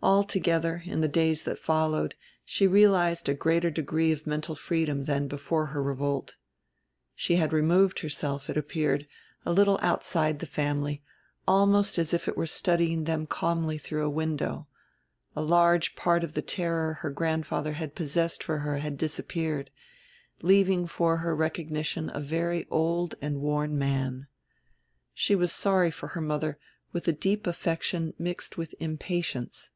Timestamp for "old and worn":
22.70-23.76